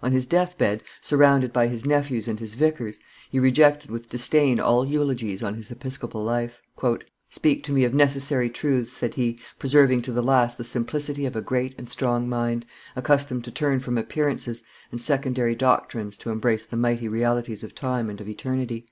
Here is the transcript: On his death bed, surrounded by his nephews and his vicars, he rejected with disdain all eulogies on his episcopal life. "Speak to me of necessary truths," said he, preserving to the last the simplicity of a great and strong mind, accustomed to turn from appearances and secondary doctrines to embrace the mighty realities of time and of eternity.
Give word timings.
On 0.00 0.12
his 0.12 0.26
death 0.26 0.56
bed, 0.56 0.84
surrounded 1.00 1.52
by 1.52 1.66
his 1.66 1.84
nephews 1.84 2.28
and 2.28 2.38
his 2.38 2.54
vicars, 2.54 3.00
he 3.30 3.40
rejected 3.40 3.90
with 3.90 4.08
disdain 4.08 4.60
all 4.60 4.86
eulogies 4.86 5.42
on 5.42 5.56
his 5.56 5.72
episcopal 5.72 6.22
life. 6.22 6.62
"Speak 7.30 7.64
to 7.64 7.72
me 7.72 7.82
of 7.82 7.92
necessary 7.92 8.48
truths," 8.48 8.92
said 8.92 9.14
he, 9.14 9.40
preserving 9.58 10.02
to 10.02 10.12
the 10.12 10.22
last 10.22 10.56
the 10.56 10.62
simplicity 10.62 11.26
of 11.26 11.34
a 11.34 11.42
great 11.42 11.74
and 11.78 11.88
strong 11.88 12.28
mind, 12.28 12.64
accustomed 12.94 13.42
to 13.42 13.50
turn 13.50 13.80
from 13.80 13.98
appearances 13.98 14.62
and 14.92 15.02
secondary 15.02 15.56
doctrines 15.56 16.16
to 16.18 16.30
embrace 16.30 16.64
the 16.64 16.76
mighty 16.76 17.08
realities 17.08 17.64
of 17.64 17.74
time 17.74 18.08
and 18.08 18.20
of 18.20 18.28
eternity. 18.28 18.86